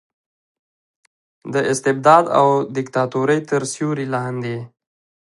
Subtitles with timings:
[1.53, 4.57] د استبداد او دیکتاتورۍ تر سیورې لاندې